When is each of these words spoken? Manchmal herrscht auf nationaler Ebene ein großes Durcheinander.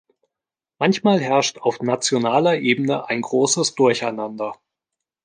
Manchmal 0.79 1.19
herrscht 1.19 1.59
auf 1.59 1.79
nationaler 1.79 2.57
Ebene 2.57 3.07
ein 3.07 3.21
großes 3.21 3.75
Durcheinander. 3.75 4.55